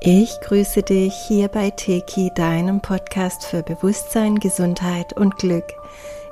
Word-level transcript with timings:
Ich 0.00 0.40
grüße 0.42 0.84
dich 0.84 1.12
hier 1.12 1.48
bei 1.48 1.70
Teki, 1.70 2.30
deinem 2.32 2.80
Podcast 2.80 3.44
für 3.44 3.64
Bewusstsein, 3.64 4.38
Gesundheit 4.38 5.12
und 5.12 5.38
Glück. 5.38 5.64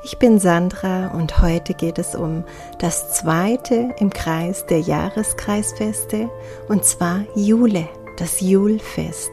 Ich 0.05 0.19
bin 0.19 0.39
Sandra 0.39 1.09
und 1.09 1.43
heute 1.43 1.75
geht 1.75 1.99
es 1.99 2.15
um 2.15 2.45
das 2.79 3.13
zweite 3.15 3.93
im 3.99 4.11
Kreis 4.11 4.67
der 4.67 4.79
Jahreskreisfeste 4.79 6.31
und 6.69 6.85
zwar 6.85 7.25
Jule, 7.35 7.89
das 8.19 8.41
Julfest. 8.41 9.33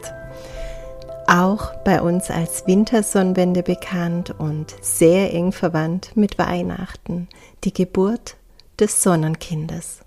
Auch 1.27 1.75
bei 1.83 2.01
uns 2.01 2.31
als 2.31 2.65
Wintersonnenwende 2.65 3.61
bekannt 3.61 4.33
und 4.39 4.73
sehr 4.81 5.31
eng 5.31 5.51
verwandt 5.51 6.17
mit 6.17 6.39
Weihnachten, 6.39 7.29
die 7.65 7.73
Geburt 7.73 8.35
des 8.79 9.03
Sonnenkindes. 9.03 9.99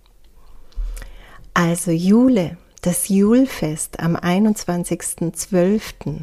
Also 1.55 1.93
Jule, 1.93 2.59
das 2.87 3.09
Julfest 3.09 3.99
am 3.99 4.15
21.12. 4.15 6.21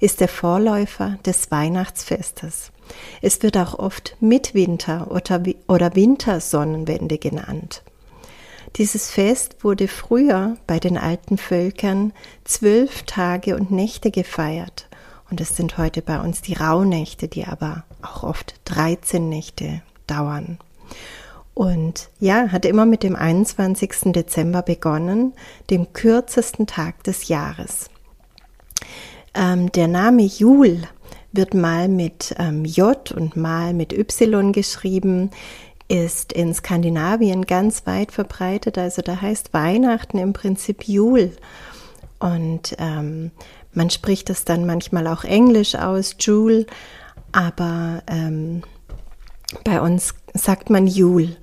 ist 0.00 0.20
der 0.20 0.28
Vorläufer 0.28 1.18
des 1.26 1.50
Weihnachtsfestes. 1.50 2.72
Es 3.20 3.42
wird 3.42 3.58
auch 3.58 3.78
oft 3.78 4.16
Mitwinter- 4.18 5.10
oder 5.10 5.94
Wintersonnenwende 5.94 7.18
genannt. 7.18 7.82
Dieses 8.76 9.10
Fest 9.10 9.62
wurde 9.62 9.86
früher 9.86 10.56
bei 10.66 10.78
den 10.78 10.96
alten 10.96 11.36
Völkern 11.36 12.14
zwölf 12.44 13.02
Tage 13.02 13.54
und 13.54 13.70
Nächte 13.70 14.10
gefeiert. 14.10 14.88
Und 15.28 15.42
es 15.42 15.58
sind 15.58 15.76
heute 15.76 16.00
bei 16.00 16.20
uns 16.20 16.40
die 16.40 16.54
Rauhnächte, 16.54 17.28
die 17.28 17.44
aber 17.44 17.84
auch 18.00 18.22
oft 18.22 18.54
13 18.64 19.28
Nächte 19.28 19.82
dauern. 20.06 20.58
Und 21.58 22.10
ja, 22.20 22.52
hat 22.52 22.64
immer 22.64 22.86
mit 22.86 23.02
dem 23.02 23.16
21. 23.16 24.12
Dezember 24.12 24.62
begonnen, 24.62 25.32
dem 25.70 25.92
kürzesten 25.92 26.68
Tag 26.68 27.02
des 27.02 27.26
Jahres. 27.26 27.90
Ähm, 29.34 29.72
der 29.72 29.88
Name 29.88 30.22
Jul 30.22 30.82
wird 31.32 31.54
mal 31.54 31.88
mit 31.88 32.32
ähm, 32.38 32.64
J 32.64 33.10
und 33.10 33.36
mal 33.36 33.74
mit 33.74 33.92
Y 33.92 34.52
geschrieben, 34.52 35.32
ist 35.88 36.32
in 36.32 36.54
Skandinavien 36.54 37.44
ganz 37.44 37.88
weit 37.88 38.12
verbreitet. 38.12 38.78
Also 38.78 39.02
da 39.02 39.20
heißt 39.20 39.52
Weihnachten 39.52 40.18
im 40.18 40.34
Prinzip 40.34 40.86
Jul. 40.86 41.32
Und 42.20 42.76
ähm, 42.78 43.32
man 43.72 43.90
spricht 43.90 44.30
es 44.30 44.44
dann 44.44 44.64
manchmal 44.64 45.08
auch 45.08 45.24
Englisch 45.24 45.74
aus, 45.74 46.14
Jule, 46.20 46.66
aber 47.32 48.04
ähm, 48.06 48.62
bei 49.64 49.80
uns 49.80 50.14
sagt 50.34 50.70
man 50.70 50.86
Jul. 50.86 51.36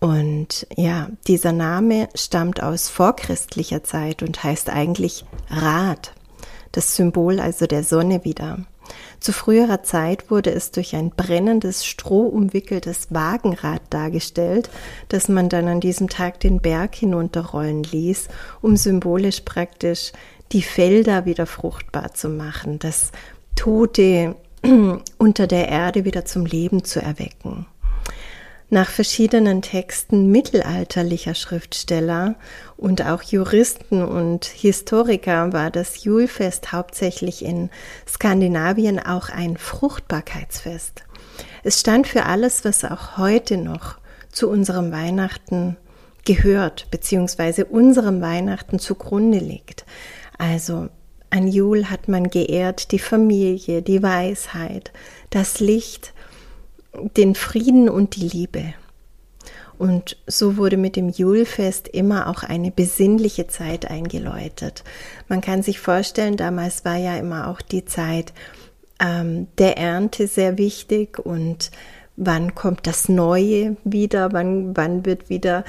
Und 0.00 0.66
ja, 0.76 1.10
dieser 1.28 1.52
Name 1.52 2.08
stammt 2.14 2.62
aus 2.62 2.88
vorchristlicher 2.88 3.84
Zeit 3.84 4.22
und 4.22 4.42
heißt 4.42 4.68
eigentlich 4.68 5.24
Rad, 5.48 6.12
das 6.72 6.96
Symbol 6.96 7.38
also 7.38 7.66
der 7.66 7.84
Sonne 7.84 8.24
wieder. 8.24 8.58
Zu 9.20 9.32
früherer 9.32 9.84
Zeit 9.84 10.30
wurde 10.30 10.50
es 10.50 10.72
durch 10.72 10.96
ein 10.96 11.10
brennendes, 11.10 11.86
strohumwickeltes 11.86 13.08
Wagenrad 13.10 13.82
dargestellt, 13.90 14.70
das 15.08 15.28
man 15.28 15.48
dann 15.48 15.68
an 15.68 15.80
diesem 15.80 16.08
Tag 16.08 16.40
den 16.40 16.60
Berg 16.60 16.96
hinunterrollen 16.96 17.84
ließ, 17.84 18.28
um 18.60 18.76
symbolisch 18.76 19.42
praktisch 19.42 20.10
die 20.50 20.62
Felder 20.62 21.24
wieder 21.24 21.46
fruchtbar 21.46 22.12
zu 22.14 22.28
machen, 22.28 22.80
das 22.80 23.12
Tote 23.54 24.34
unter 25.18 25.46
der 25.46 25.68
Erde 25.68 26.04
wieder 26.04 26.24
zum 26.24 26.46
Leben 26.46 26.84
zu 26.84 27.00
erwecken. 27.00 27.66
Nach 28.70 28.88
verschiedenen 28.88 29.60
Texten 29.60 30.30
mittelalterlicher 30.30 31.34
Schriftsteller 31.34 32.36
und 32.78 33.04
auch 33.04 33.22
Juristen 33.22 34.02
und 34.02 34.46
Historiker 34.46 35.52
war 35.52 35.70
das 35.70 36.04
Julfest 36.04 36.72
hauptsächlich 36.72 37.44
in 37.44 37.68
Skandinavien 38.08 38.98
auch 38.98 39.28
ein 39.28 39.58
Fruchtbarkeitsfest. 39.58 41.04
Es 41.64 41.80
stand 41.80 42.06
für 42.06 42.24
alles, 42.24 42.64
was 42.64 42.84
auch 42.84 43.18
heute 43.18 43.58
noch 43.58 43.98
zu 44.30 44.48
unserem 44.48 44.90
Weihnachten 44.90 45.76
gehört, 46.24 46.90
beziehungsweise 46.90 47.66
unserem 47.66 48.22
Weihnachten 48.22 48.78
zugrunde 48.78 49.38
liegt. 49.38 49.84
Also 50.38 50.88
an 51.32 51.48
Jul 51.48 51.86
hat 51.86 52.08
man 52.08 52.28
geehrt 52.28 52.92
die 52.92 52.98
Familie, 52.98 53.80
die 53.80 54.02
Weisheit, 54.02 54.92
das 55.30 55.60
Licht, 55.60 56.12
den 57.16 57.34
Frieden 57.34 57.88
und 57.88 58.16
die 58.16 58.28
Liebe. 58.28 58.74
Und 59.78 60.18
so 60.26 60.58
wurde 60.58 60.76
mit 60.76 60.94
dem 60.94 61.08
Julfest 61.08 61.88
immer 61.88 62.28
auch 62.28 62.42
eine 62.42 62.70
besinnliche 62.70 63.46
Zeit 63.46 63.90
eingeläutet. 63.90 64.84
Man 65.28 65.40
kann 65.40 65.62
sich 65.62 65.80
vorstellen, 65.80 66.36
damals 66.36 66.84
war 66.84 66.96
ja 66.96 67.16
immer 67.16 67.48
auch 67.48 67.62
die 67.62 67.86
Zeit 67.86 68.34
ähm, 69.00 69.48
der 69.56 69.78
Ernte 69.78 70.26
sehr 70.26 70.58
wichtig 70.58 71.18
und 71.18 71.70
wann 72.16 72.54
kommt 72.54 72.86
das 72.86 73.08
Neue 73.08 73.76
wieder, 73.84 74.34
wann, 74.34 74.76
wann 74.76 75.06
wird 75.06 75.30
wieder 75.30 75.64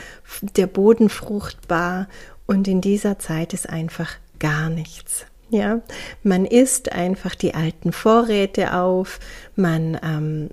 der 0.57 0.67
Boden 0.67 1.07
fruchtbar. 1.07 2.09
Und 2.45 2.67
in 2.67 2.81
dieser 2.81 3.17
Zeit 3.17 3.53
ist 3.53 3.69
einfach 3.69 4.11
gar 4.39 4.69
nichts. 4.69 5.25
Ja, 5.53 5.81
man 6.23 6.45
isst 6.45 6.91
einfach 6.91 7.35
die 7.35 7.53
alten 7.53 7.91
Vorräte 7.91 8.73
auf, 8.73 9.19
man 9.55 9.99
ähm, 10.03 10.49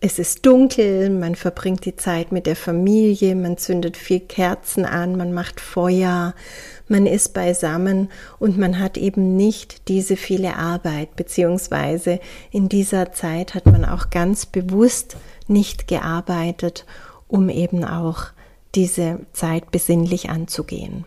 es 0.00 0.18
ist 0.18 0.44
dunkel, 0.44 1.10
man 1.10 1.36
verbringt 1.36 1.84
die 1.84 1.94
Zeit 1.94 2.32
mit 2.32 2.46
der 2.46 2.56
Familie, 2.56 3.36
man 3.36 3.56
zündet 3.56 3.96
viel 3.96 4.18
Kerzen 4.18 4.84
an, 4.84 5.16
man 5.16 5.32
macht 5.32 5.60
Feuer, 5.60 6.34
man 6.88 7.06
ist 7.06 7.34
beisammen 7.34 8.10
und 8.40 8.58
man 8.58 8.80
hat 8.80 8.98
eben 8.98 9.36
nicht 9.36 9.86
diese 9.86 10.16
viele 10.16 10.56
Arbeit, 10.56 11.14
beziehungsweise 11.14 12.18
in 12.50 12.68
dieser 12.68 13.12
Zeit 13.12 13.54
hat 13.54 13.66
man 13.66 13.84
auch 13.84 14.10
ganz 14.10 14.44
bewusst 14.44 15.16
nicht 15.46 15.86
gearbeitet, 15.86 16.84
um 17.28 17.48
eben 17.48 17.84
auch 17.84 18.24
diese 18.74 19.20
Zeit 19.32 19.70
besinnlich 19.70 20.30
anzugehen. 20.30 21.04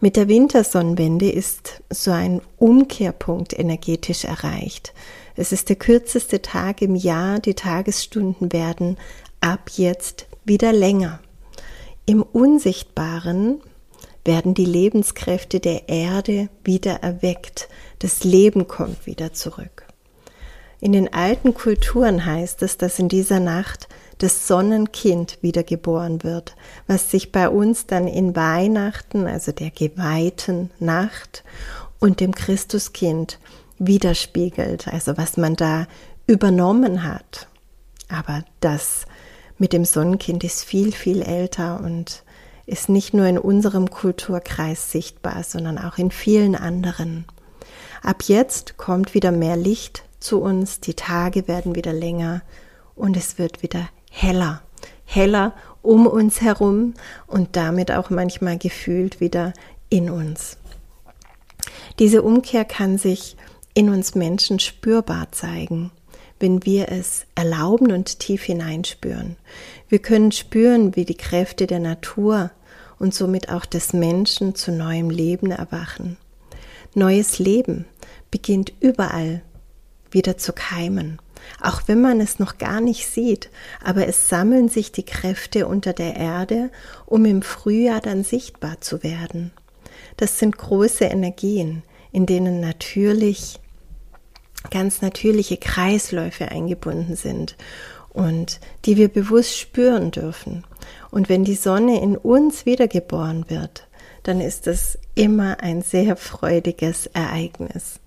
Mit 0.00 0.14
der 0.14 0.28
Wintersonnenwende 0.28 1.28
ist 1.28 1.82
so 1.90 2.12
ein 2.12 2.40
Umkehrpunkt 2.56 3.58
energetisch 3.58 4.24
erreicht. 4.24 4.94
Es 5.34 5.50
ist 5.50 5.68
der 5.68 5.76
kürzeste 5.76 6.40
Tag 6.40 6.82
im 6.82 6.94
Jahr, 6.94 7.40
die 7.40 7.54
Tagesstunden 7.54 8.52
werden 8.52 8.96
ab 9.40 9.70
jetzt 9.74 10.26
wieder 10.44 10.72
länger. 10.72 11.18
Im 12.06 12.22
Unsichtbaren 12.22 13.60
werden 14.24 14.54
die 14.54 14.66
Lebenskräfte 14.66 15.58
der 15.58 15.88
Erde 15.88 16.48
wieder 16.62 17.02
erweckt, 17.02 17.68
das 17.98 18.22
Leben 18.22 18.68
kommt 18.68 19.04
wieder 19.04 19.32
zurück. 19.32 19.84
In 20.80 20.92
den 20.92 21.12
alten 21.12 21.54
Kulturen 21.54 22.24
heißt 22.24 22.62
es, 22.62 22.76
dass 22.76 23.00
in 23.00 23.08
dieser 23.08 23.40
Nacht 23.40 23.88
das 24.18 24.46
Sonnenkind 24.46 25.38
wiedergeboren 25.40 26.22
wird, 26.24 26.56
was 26.86 27.10
sich 27.10 27.32
bei 27.32 27.48
uns 27.48 27.86
dann 27.86 28.06
in 28.06 28.34
Weihnachten, 28.36 29.26
also 29.26 29.52
der 29.52 29.70
geweihten 29.70 30.70
Nacht 30.78 31.44
und 31.98 32.20
dem 32.20 32.34
Christuskind 32.34 33.38
widerspiegelt, 33.78 34.88
also 34.88 35.16
was 35.16 35.36
man 35.36 35.54
da 35.54 35.86
übernommen 36.26 37.04
hat. 37.04 37.48
Aber 38.08 38.44
das 38.60 39.06
mit 39.56 39.72
dem 39.72 39.84
Sonnenkind 39.84 40.44
ist 40.44 40.64
viel, 40.64 40.92
viel 40.92 41.22
älter 41.22 41.80
und 41.80 42.22
ist 42.66 42.88
nicht 42.88 43.14
nur 43.14 43.26
in 43.26 43.38
unserem 43.38 43.90
Kulturkreis 43.90 44.92
sichtbar, 44.92 45.42
sondern 45.42 45.78
auch 45.78 45.96
in 45.96 46.10
vielen 46.10 46.54
anderen. 46.54 47.24
Ab 48.02 48.24
jetzt 48.26 48.76
kommt 48.76 49.14
wieder 49.14 49.32
mehr 49.32 49.56
Licht 49.56 50.04
zu 50.20 50.40
uns, 50.40 50.80
die 50.80 50.94
Tage 50.94 51.48
werden 51.48 51.74
wieder 51.74 51.92
länger 51.92 52.42
und 52.94 53.16
es 53.16 53.38
wird 53.38 53.62
wieder 53.62 53.88
heller, 54.10 54.62
heller 55.04 55.54
um 55.82 56.06
uns 56.06 56.40
herum 56.40 56.94
und 57.26 57.56
damit 57.56 57.90
auch 57.92 58.10
manchmal 58.10 58.58
gefühlt 58.58 59.20
wieder 59.20 59.52
in 59.88 60.10
uns. 60.10 60.58
Diese 61.98 62.22
Umkehr 62.22 62.64
kann 62.64 62.98
sich 62.98 63.36
in 63.74 63.88
uns 63.88 64.14
Menschen 64.14 64.58
spürbar 64.58 65.32
zeigen, 65.32 65.90
wenn 66.40 66.64
wir 66.64 66.90
es 66.90 67.26
erlauben 67.34 67.92
und 67.92 68.18
tief 68.18 68.42
hineinspüren. 68.42 69.36
Wir 69.88 69.98
können 69.98 70.32
spüren, 70.32 70.94
wie 70.94 71.04
die 71.04 71.16
Kräfte 71.16 71.66
der 71.66 71.80
Natur 71.80 72.50
und 72.98 73.14
somit 73.14 73.48
auch 73.48 73.64
des 73.64 73.92
Menschen 73.92 74.54
zu 74.54 74.72
neuem 74.72 75.10
Leben 75.10 75.50
erwachen. 75.50 76.16
Neues 76.94 77.38
Leben 77.38 77.86
beginnt 78.30 78.72
überall 78.80 79.42
wieder 80.10 80.38
zu 80.38 80.52
keimen 80.52 81.18
auch 81.60 81.82
wenn 81.86 82.00
man 82.00 82.20
es 82.20 82.38
noch 82.38 82.58
gar 82.58 82.80
nicht 82.80 83.06
sieht, 83.06 83.50
aber 83.84 84.06
es 84.06 84.28
sammeln 84.28 84.68
sich 84.68 84.92
die 84.92 85.04
Kräfte 85.04 85.66
unter 85.66 85.92
der 85.92 86.16
Erde, 86.16 86.70
um 87.06 87.24
im 87.24 87.42
Frühjahr 87.42 88.00
dann 88.00 88.24
sichtbar 88.24 88.80
zu 88.80 89.02
werden. 89.02 89.52
Das 90.16 90.38
sind 90.38 90.56
große 90.56 91.04
Energien, 91.04 91.82
in 92.12 92.26
denen 92.26 92.60
natürlich 92.60 93.60
ganz 94.70 95.02
natürliche 95.02 95.56
Kreisläufe 95.56 96.48
eingebunden 96.48 97.16
sind 97.16 97.56
und 98.10 98.60
die 98.84 98.96
wir 98.96 99.08
bewusst 99.08 99.56
spüren 99.56 100.10
dürfen. 100.10 100.64
Und 101.10 101.28
wenn 101.28 101.44
die 101.44 101.54
Sonne 101.54 102.00
in 102.02 102.16
uns 102.16 102.66
wiedergeboren 102.66 103.48
wird, 103.48 103.86
dann 104.24 104.40
ist 104.40 104.66
es 104.66 104.98
immer 105.14 105.60
ein 105.60 105.82
sehr 105.82 106.16
freudiges 106.16 107.06
Ereignis. 107.06 108.00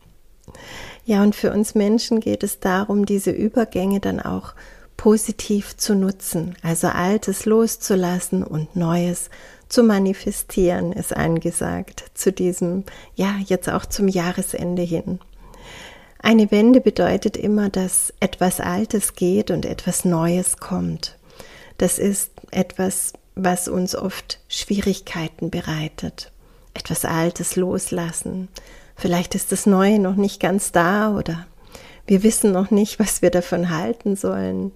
Ja, 1.12 1.24
und 1.24 1.36
für 1.36 1.52
uns 1.52 1.76
Menschen 1.76 2.22
geht 2.22 2.42
es 2.42 2.62
darum, 2.62 3.06
diese 3.06 3.32
Übergänge 3.32 4.00
dann 4.00 4.22
auch 4.22 4.54
positiv 4.96 5.76
zu 5.76 5.94
nutzen, 5.94 6.56
also 6.64 6.88
Altes 6.88 7.44
loszulassen 7.44 8.46
und 8.46 8.78
Neues 8.78 9.30
zu 9.68 9.84
manifestieren, 9.84 10.94
ist 10.94 11.14
angesagt 11.14 12.06
zu 12.14 12.32
diesem, 12.32 12.86
ja, 13.14 13.36
jetzt 13.46 13.68
auch 13.68 13.86
zum 13.86 14.08
Jahresende 14.08 14.84
hin. 14.84 15.20
Eine 16.20 16.50
Wende 16.50 16.80
bedeutet 16.80 17.36
immer, 17.36 17.68
dass 17.68 18.14
etwas 18.22 18.62
Altes 18.62 19.14
geht 19.14 19.52
und 19.52 19.66
etwas 19.66 20.06
Neues 20.06 20.60
kommt. 20.60 21.18
Das 21.78 22.00
ist 22.00 22.32
etwas, 22.52 23.12
was 23.36 23.68
uns 23.68 23.98
oft 23.98 24.40
Schwierigkeiten 24.48 25.50
bereitet. 25.50 26.32
Etwas 26.74 27.04
Altes 27.04 27.58
loslassen. 27.58 28.48
Vielleicht 29.02 29.34
ist 29.34 29.52
das 29.52 29.66
Neue 29.66 29.98
noch 29.98 30.16
nicht 30.16 30.40
ganz 30.40 30.72
da 30.72 31.18
oder 31.18 31.48
wir 32.06 32.22
wissen 32.22 32.52
noch 32.52 32.70
nicht, 32.70 33.00
was 33.00 33.24
wir 33.24 33.32
davon 33.32 33.72
halten 33.72 34.16
sollen. 34.16 34.72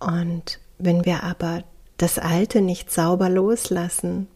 Und 0.00 0.58
wenn 0.78 1.04
wir 1.04 1.22
aber 1.22 1.62
das 1.98 2.18
Alte 2.18 2.62
nicht 2.62 2.90
sauber 2.90 3.28
loslassen, 3.28 4.26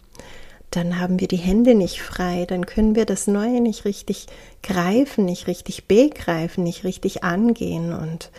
dann 0.71 1.01
haben 1.01 1.19
wir 1.19 1.29
die 1.29 1.39
Hände 1.39 1.75
nicht 1.75 2.03
frei, 2.03 2.45
dann 2.47 2.67
können 2.67 2.95
wir 2.95 3.07
das 3.07 3.27
Neue 3.27 3.63
nicht 3.63 3.87
richtig 3.87 4.27
greifen, 4.63 5.25
nicht 5.25 5.47
richtig 5.47 5.87
begreifen, 5.87 6.63
nicht 6.63 6.85
richtig 6.85 7.25
angehen. 7.25 7.95
Und 7.95 8.31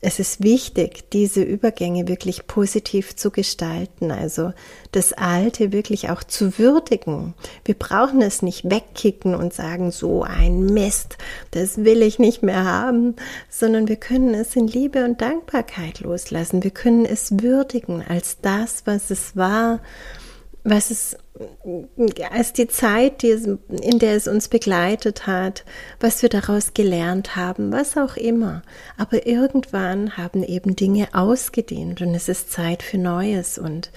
es 0.00 0.18
ist 0.18 0.42
wichtig, 0.42 1.10
diese 1.10 1.42
Übergänge 1.42 2.06
wirklich 2.06 2.46
positiv 2.46 3.16
zu 3.16 3.30
gestalten, 3.30 4.10
also 4.10 4.52
das 4.92 5.14
Alte 5.14 5.72
wirklich 5.72 6.10
auch 6.10 6.22
zu 6.22 6.58
würdigen. 6.58 7.34
Wir 7.64 7.74
brauchen 7.74 8.20
es 8.20 8.42
nicht 8.42 8.70
wegkicken 8.70 9.34
und 9.34 9.54
sagen, 9.54 9.90
so 9.90 10.22
ein 10.22 10.66
Mist, 10.66 11.16
das 11.52 11.78
will 11.78 12.02
ich 12.02 12.18
nicht 12.18 12.42
mehr 12.42 12.64
haben, 12.64 13.16
sondern 13.48 13.88
wir 13.88 13.96
können 13.96 14.34
es 14.34 14.54
in 14.54 14.68
Liebe 14.68 15.04
und 15.04 15.22
Dankbarkeit 15.22 16.00
loslassen. 16.00 16.62
Wir 16.62 16.72
können 16.72 17.06
es 17.06 17.40
würdigen 17.40 18.04
als 18.06 18.38
das, 18.42 18.82
was 18.84 19.10
es 19.10 19.34
war 19.34 19.80
was 20.66 20.90
es 20.90 21.16
als 22.30 22.52
die 22.52 22.66
Zeit, 22.66 23.22
die, 23.22 23.58
in 23.82 23.98
der 23.98 24.16
es 24.16 24.26
uns 24.26 24.48
begleitet 24.48 25.26
hat, 25.26 25.64
was 26.00 26.22
wir 26.22 26.28
daraus 26.28 26.74
gelernt 26.74 27.36
haben, 27.36 27.72
was 27.72 27.96
auch 27.96 28.16
immer. 28.16 28.62
Aber 28.98 29.26
irgendwann 29.26 30.16
haben 30.16 30.42
eben 30.42 30.74
Dinge 30.74 31.08
ausgedehnt 31.12 32.02
und 32.02 32.14
es 32.14 32.28
ist 32.28 32.52
Zeit 32.52 32.82
für 32.82 32.98
Neues 32.98 33.58
und 33.58 33.92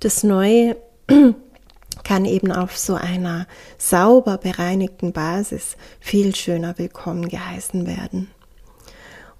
das 0.00 0.22
Neue 0.22 0.76
kann 2.04 2.24
eben 2.26 2.52
auf 2.52 2.76
so 2.76 2.94
einer 2.94 3.46
sauber 3.78 4.36
bereinigten 4.36 5.12
Basis 5.12 5.76
viel 6.00 6.34
schöner 6.34 6.76
willkommen 6.76 7.28
geheißen 7.28 7.86
werden. 7.86 8.30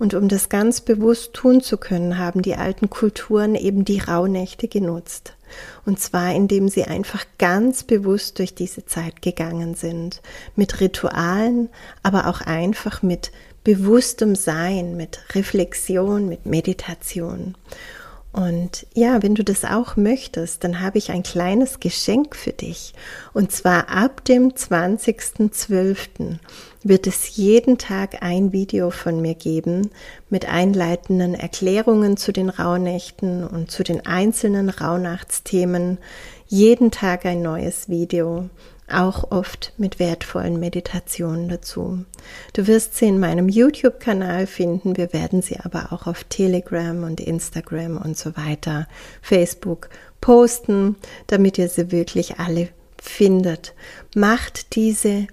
Und 0.01 0.15
um 0.15 0.29
das 0.29 0.49
ganz 0.49 0.81
bewusst 0.81 1.35
tun 1.35 1.61
zu 1.61 1.77
können, 1.77 2.17
haben 2.17 2.41
die 2.41 2.57
alten 2.57 2.89
Kulturen 2.89 3.55
eben 3.55 3.85
die 3.85 3.99
Rauhnächte 3.99 4.67
genutzt. 4.67 5.35
Und 5.85 6.01
zwar 6.01 6.35
indem 6.35 6.71
sie 6.71 6.85
einfach 6.85 7.27
ganz 7.37 7.83
bewusst 7.83 8.39
durch 8.39 8.55
diese 8.55 8.87
Zeit 8.87 9.21
gegangen 9.21 9.75
sind. 9.75 10.23
Mit 10.57 10.81
Ritualen, 10.81 11.69
aber 12.03 12.29
auch 12.29 12.41
einfach 12.41 13.03
mit 13.03 13.31
bewusstem 13.63 14.37
Sein, 14.37 14.97
mit 14.97 15.21
Reflexion, 15.35 16.31
mit 16.31 16.47
Meditation. 16.47 17.55
Und 18.33 18.87
ja, 18.95 19.25
wenn 19.25 19.35
du 19.35 19.43
das 19.43 19.65
auch 19.65 19.97
möchtest, 19.97 20.63
dann 20.63 20.81
habe 20.81 20.99
ich 20.99 21.11
ein 21.11 21.25
kleines 21.25 21.81
Geschenk 21.81 22.37
für 22.37 22.53
dich. 22.53 22.95
Und 23.33 23.51
zwar 23.51 23.89
ab 23.89 24.25
dem 24.25 24.51
20.12. 24.51 26.39
wird 26.85 27.09
es 27.09 27.37
jeden 27.37 27.77
Tag 27.77 28.23
ein 28.23 28.53
Video 28.53 28.91
von 28.91 29.21
mir 29.21 29.35
geben 29.35 29.91
mit 30.29 30.49
einleitenden 30.49 31.35
Erklärungen 31.35 32.17
zu 32.17 32.33
den 32.33 32.51
Rauhnächten 32.51 33.45
und 33.45 33.73
zu 33.73 33.83
den 33.83 34.07
einzelnen 34.07 34.71
Rauhnachtsthemen. 34.71 35.99
Jeden 36.47 36.93
Tag 36.93 37.27
ein 37.27 37.43
neues 37.43 37.89
Video 37.89 38.49
auch 38.93 39.31
oft 39.31 39.73
mit 39.79 39.99
wertvollen 39.99 40.59
Meditationen 40.59 41.49
dazu. 41.49 42.05
Du 42.53 42.67
wirst 42.67 42.97
sie 42.97 43.07
in 43.07 43.21
meinem 43.21 43.49
YouTube-Kanal 43.49 44.47
finden, 44.47 44.97
wir 44.97 45.13
werden 45.13 45.43
sie 45.43 45.59
aber 45.61 45.93
auch 45.93 46.07
auf 46.07 46.25
Telegram 46.25 47.05
und 47.05 47.21
Instagram 47.21 47.97
und 47.97 48.17
so 48.17 48.37
weiter, 48.37 48.87
Facebook 49.23 49.89
posten, 50.21 50.97
damit 51.27 51.59
ihr 51.59 51.69
sie 51.69 51.93
wirklich 51.93 52.39
alle 52.39 52.69
findet. 53.01 53.75
Macht 54.15 54.75
diese 54.75 55.27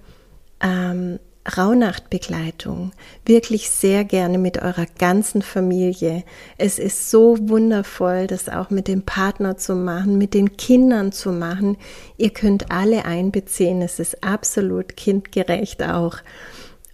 ähm, 0.61 1.19
Rauhnachtbegleitung 1.55 2.91
wirklich 3.25 3.69
sehr 3.69 4.03
gerne 4.03 4.37
mit 4.37 4.61
eurer 4.61 4.85
ganzen 4.97 5.41
Familie. 5.41 6.23
Es 6.57 6.79
ist 6.79 7.09
so 7.09 7.37
wundervoll, 7.39 8.27
das 8.27 8.49
auch 8.49 8.69
mit 8.69 8.87
dem 8.87 9.03
Partner 9.03 9.57
zu 9.57 9.75
machen, 9.75 10.17
mit 10.17 10.33
den 10.33 10.57
Kindern 10.57 11.11
zu 11.11 11.31
machen. 11.31 11.77
Ihr 12.17 12.31
könnt 12.31 12.71
alle 12.71 13.05
einbeziehen. 13.05 13.81
Es 13.81 13.99
ist 13.99 14.23
absolut 14.23 14.97
kindgerecht 14.97 15.83
auch. 15.83 16.17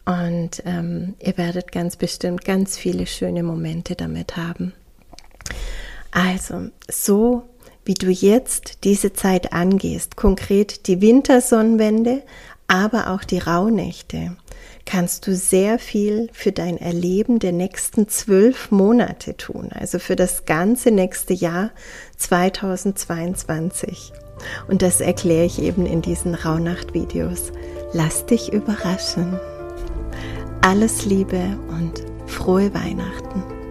Und 0.05 0.61
ähm, 0.65 1.15
ihr 1.19 1.38
werdet 1.38 1.71
ganz 1.71 1.95
bestimmt 1.95 2.44
ganz 2.44 2.77
viele 2.77 3.07
schöne 3.07 3.41
Momente 3.41 3.95
damit 3.95 4.35
haben. 4.35 4.73
Also, 6.11 6.69
so 6.91 7.44
wie 7.85 7.95
du 7.95 8.09
jetzt 8.09 8.83
diese 8.83 9.13
Zeit 9.13 9.53
angehst, 9.53 10.15
konkret 10.15 10.88
die 10.88 11.01
Wintersonnenwende, 11.01 12.23
aber 12.67 13.09
auch 13.09 13.23
die 13.23 13.39
Rauhnächte, 13.39 14.35
kannst 14.85 15.27
du 15.27 15.35
sehr 15.35 15.80
viel 15.80 16.30
für 16.33 16.51
dein 16.51 16.77
Erleben 16.77 17.39
der 17.39 17.51
nächsten 17.51 18.07
zwölf 18.07 18.71
Monate 18.71 19.38
tun, 19.38 19.69
also 19.74 20.00
für 20.00 20.15
das 20.15 20.45
ganze 20.45 20.91
nächste 20.91 21.33
Jahr 21.33 21.71
2022. 22.18 24.13
Und 24.68 24.81
das 24.81 25.01
erkläre 25.01 25.45
ich 25.45 25.62
eben 25.62 25.85
in 25.85 26.01
diesen 26.01 26.35
Rauhnacht-Videos. 26.35 27.51
Lass 27.94 28.25
dich 28.25 28.51
überraschen. 28.51 29.39
Alles 30.62 31.06
Liebe 31.06 31.57
und 31.69 32.03
frohe 32.27 32.74
Weihnachten. 32.74 33.62